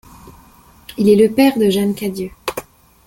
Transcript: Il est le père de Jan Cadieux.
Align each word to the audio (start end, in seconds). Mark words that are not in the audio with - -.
Il 0.97 1.09
est 1.09 1.15
le 1.15 1.31
père 1.31 1.59
de 1.59 1.69
Jan 1.69 1.93
Cadieux. 1.93 2.31